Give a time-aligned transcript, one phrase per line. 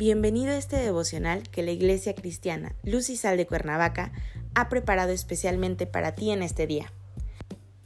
[0.00, 4.12] Bienvenido a este devocional que la Iglesia Cristiana Luz y Sal de Cuernavaca
[4.54, 6.90] ha preparado especialmente para ti en este día.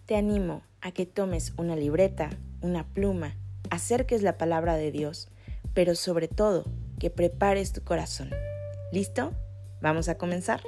[0.06, 2.30] Te animo a que tomes una libreta,
[2.60, 3.34] una pluma,
[3.68, 5.26] acerques la palabra de Dios,
[5.74, 6.66] pero sobre todo
[7.00, 8.30] que prepares tu corazón.
[8.92, 9.32] ¿Listo?
[9.80, 10.62] Vamos a comenzar.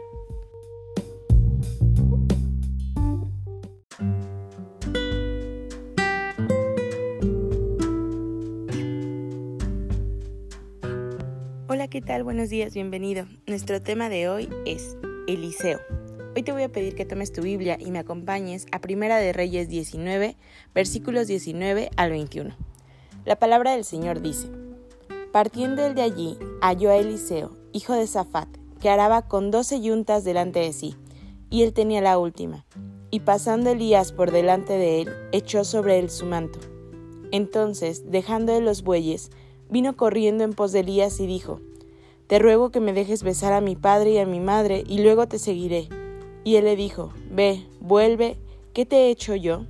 [11.88, 12.24] ¿Qué tal?
[12.24, 13.26] Buenos días, bienvenido.
[13.46, 14.96] Nuestro tema de hoy es
[15.28, 15.78] Eliseo.
[16.34, 19.32] Hoy te voy a pedir que tomes tu Biblia y me acompañes a Primera de
[19.32, 20.36] Reyes 19,
[20.74, 22.56] versículos 19 al 21.
[23.24, 24.48] La palabra del Señor dice,
[25.30, 28.48] Partiendo él de allí, halló a Eliseo, hijo de Safat,
[28.80, 30.96] que araba con doce yuntas delante de sí,
[31.50, 32.66] y él tenía la última.
[33.12, 36.58] Y pasando Elías por delante de él, echó sobre él su manto.
[37.30, 39.30] Entonces, dejando de los bueyes,
[39.70, 41.60] vino corriendo en pos de Elías y dijo,
[42.26, 45.28] Te ruego que me dejes besar a mi padre y a mi madre, y luego
[45.28, 45.88] te seguiré.
[46.42, 48.36] Y él le dijo, Ve, vuelve,
[48.72, 49.64] ¿qué te he hecho yo?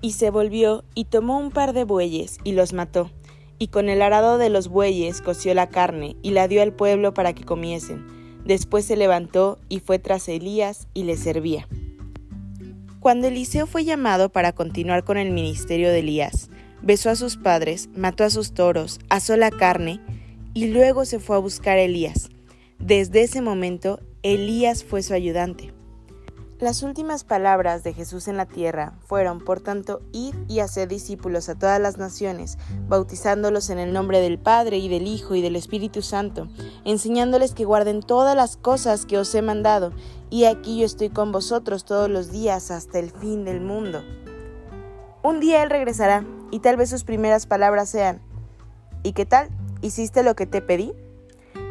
[0.00, 3.10] Y se volvió y tomó un par de bueyes y los mató,
[3.58, 7.12] y con el arado de los bueyes coció la carne y la dio al pueblo
[7.12, 8.06] para que comiesen.
[8.46, 11.68] Después se levantó y fue tras Elías y le servía.
[13.00, 16.48] Cuando Eliseo fue llamado para continuar con el ministerio de Elías,
[16.80, 20.00] besó a sus padres, mató a sus toros, asó la carne
[20.54, 22.30] y luego se fue a buscar a Elías.
[22.78, 25.74] Desde ese momento, Elías fue su ayudante.
[26.60, 31.48] Las últimas palabras de Jesús en la tierra fueron, por tanto, ir y hacer discípulos
[31.48, 32.56] a todas las naciones,
[32.88, 36.48] bautizándolos en el nombre del Padre y del Hijo y del Espíritu Santo,
[36.84, 39.92] enseñándoles que guarden todas las cosas que os he mandado,
[40.30, 44.04] y aquí yo estoy con vosotros todos los días hasta el fin del mundo.
[45.24, 48.22] Un día Él regresará y tal vez sus primeras palabras sean,
[49.02, 49.48] ¿y qué tal?
[49.84, 50.94] ¿Hiciste lo que te pedí?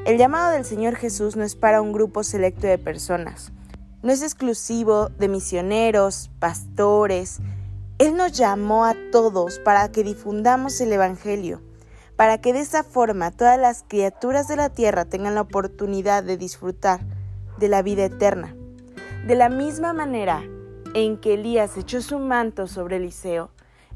[0.06, 3.52] El llamado del Señor Jesús no es para un grupo selecto de personas,
[4.04, 7.40] no es exclusivo de misioneros, pastores.
[7.98, 11.64] Él nos llamó a todos para que difundamos el Evangelio,
[12.16, 16.38] para que de esa forma todas las criaturas de la tierra tengan la oportunidad de
[16.38, 17.00] disfrutar
[17.58, 18.56] de la vida eterna.
[19.26, 20.44] De la misma manera
[20.94, 23.50] en que Elías echó su manto sobre Eliseo,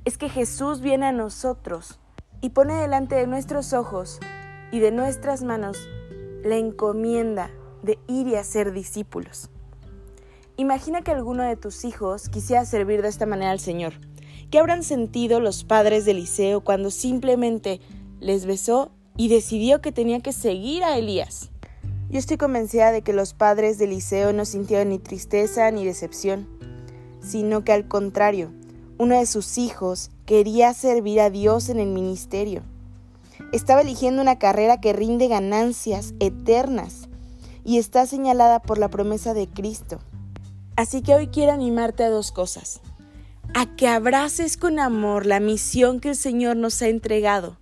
[0.06, 2.00] es que Jesús viene a nosotros
[2.42, 4.20] y pone delante de nuestros ojos
[4.72, 5.78] y de nuestras manos
[6.44, 7.52] la encomienda
[7.84, 9.50] de ir y hacer discípulos.
[10.56, 13.94] Imagina que alguno de tus hijos quisiera servir de esta manera al Señor.
[14.50, 17.82] ¿Qué habrán sentido los padres de Eliseo cuando simplemente
[18.20, 21.52] les besó y decidió que tenía que seguir a Elías?
[22.10, 26.58] Yo estoy convencida de que los padres de Eliseo no sintieron ni tristeza ni decepción
[27.28, 28.52] sino que al contrario,
[28.98, 32.62] uno de sus hijos quería servir a Dios en el ministerio.
[33.54, 37.08] Estaba eligiendo una carrera que rinde ganancias eternas
[37.64, 40.00] y está señalada por la promesa de Cristo.
[40.76, 42.82] Así que hoy quiero animarte a dos cosas.
[43.54, 47.58] A que abraces con amor la misión que el Señor nos ha entregado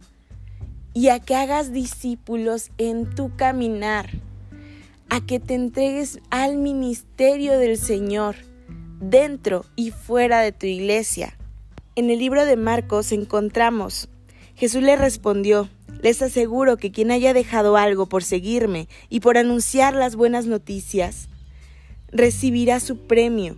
[0.96, 4.10] y a que hagas discípulos en tu caminar.
[5.10, 8.36] A que te entregues al ministerio del Señor
[9.00, 11.38] dentro y fuera de tu iglesia.
[11.96, 14.10] En el libro de Marcos encontramos,
[14.56, 15.70] Jesús le respondió,
[16.02, 21.30] les aseguro que quien haya dejado algo por seguirme y por anunciar las buenas noticias,
[22.12, 23.58] recibirá su premio.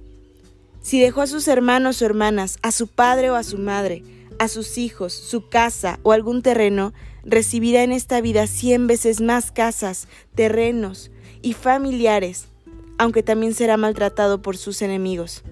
[0.81, 4.03] Si dejó a sus hermanos o hermanas, a su padre o a su madre,
[4.37, 6.93] a sus hijos, su casa o algún terreno,
[7.23, 11.09] recibirá en esta vida cien veces más casas, terrenos
[11.41, 12.49] y familiares
[12.97, 15.43] aunque también será maltratado por sus enemigos.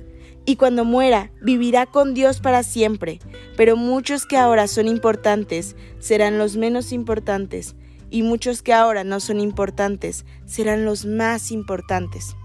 [0.45, 3.19] Y cuando muera, vivirá con Dios para siempre,
[3.57, 7.75] pero muchos que ahora son importantes serán los menos importantes,
[8.11, 12.35] y muchos que ahora no son importantes serán los más importantes.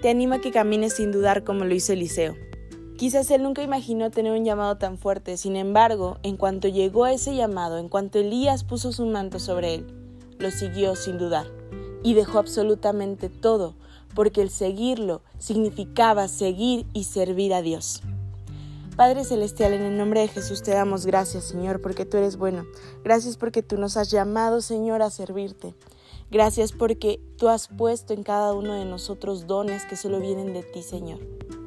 [0.00, 2.34] Te animo a que camines sin dudar como lo hizo Eliseo.
[2.96, 7.36] Quizás él nunca imaginó tener un llamado tan fuerte, sin embargo, en cuanto llegó ese
[7.36, 9.86] llamado, en cuanto Elías puso su manto sobre él,
[10.38, 11.46] lo siguió sin dudar
[12.02, 13.74] y dejó absolutamente todo
[14.16, 18.02] porque el seguirlo significaba seguir y servir a Dios.
[18.96, 22.64] Padre Celestial, en el nombre de Jesús te damos gracias, Señor, porque tú eres bueno.
[23.04, 25.74] Gracias porque tú nos has llamado, Señor, a servirte.
[26.30, 30.62] Gracias porque tú has puesto en cada uno de nosotros dones que solo vienen de
[30.62, 31.20] ti, Señor.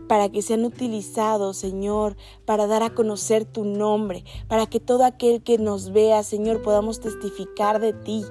[0.08, 5.44] Para que sean utilizados, Señor, para dar a conocer tu nombre, para que todo aquel
[5.44, 8.26] que nos vea, Señor, podamos testificar de ti,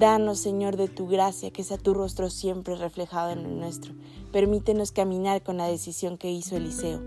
[0.00, 3.92] Danos, Señor, de tu gracia, que sea tu rostro siempre reflejado en el nuestro.
[4.32, 7.02] Permítenos caminar con la decisión que hizo Eliseo,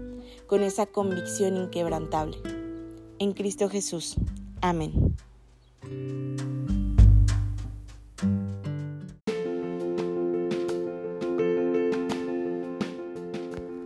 [0.45, 2.38] con esa convicción inquebrantable.
[3.18, 4.18] En Cristo Jesús.
[4.62, 5.16] Amén.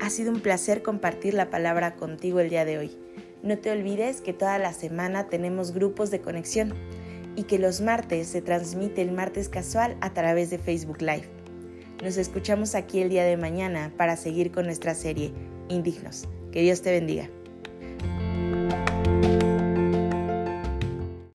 [0.01, 2.98] Ha sido un placer compartir la palabra contigo el día de hoy.
[3.42, 6.74] No te olvides que toda la semana tenemos grupos de conexión
[7.38, 11.30] y que los martes se transmite el martes casual a través de Facebook Live.
[12.04, 15.31] Nos escuchamos aquí el día de mañana para seguir con nuestra serie
[15.69, 16.28] Indignos.
[16.51, 17.30] Que Dios te bendiga.